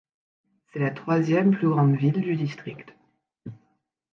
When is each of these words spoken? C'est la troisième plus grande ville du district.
C'est 0.73 0.79
la 0.79 0.89
troisième 0.89 1.51
plus 1.55 1.69
grande 1.69 1.95
ville 1.95 2.21
du 2.21 2.35
district. 2.35 2.95